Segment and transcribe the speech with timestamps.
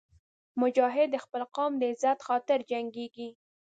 [0.61, 3.29] مجاهد د خپل قوم د عزت خاطر جنګېږي.